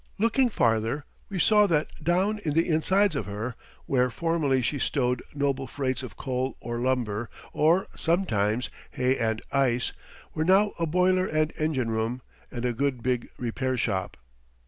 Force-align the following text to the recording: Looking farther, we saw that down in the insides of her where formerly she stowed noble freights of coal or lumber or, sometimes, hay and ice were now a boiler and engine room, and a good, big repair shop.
Looking 0.17 0.49
farther, 0.49 1.05
we 1.29 1.37
saw 1.37 1.67
that 1.67 1.89
down 2.03 2.39
in 2.39 2.53
the 2.55 2.67
insides 2.67 3.15
of 3.15 3.27
her 3.27 3.53
where 3.85 4.09
formerly 4.09 4.63
she 4.63 4.79
stowed 4.79 5.21
noble 5.35 5.67
freights 5.67 6.01
of 6.01 6.17
coal 6.17 6.57
or 6.59 6.79
lumber 6.79 7.29
or, 7.53 7.85
sometimes, 7.95 8.71
hay 8.89 9.15
and 9.19 9.43
ice 9.51 9.93
were 10.33 10.43
now 10.43 10.71
a 10.79 10.87
boiler 10.87 11.27
and 11.27 11.53
engine 11.55 11.91
room, 11.91 12.23
and 12.49 12.65
a 12.65 12.73
good, 12.73 13.03
big 13.03 13.29
repair 13.37 13.77
shop. 13.77 14.17